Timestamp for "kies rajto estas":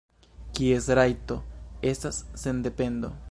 0.59-2.21